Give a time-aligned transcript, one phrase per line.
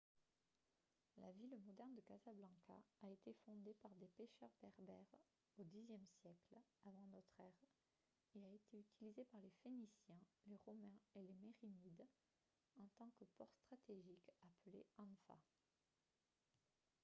[1.17, 5.13] la ville moderne de casablanca a été fondée par des pécheurs berbères
[5.59, 7.69] au xe siècle avant notre ère
[8.33, 12.07] et a été utilisée par les phéniciens les romains et les mérinides
[12.79, 15.37] en tant que port stratégique appelé anfa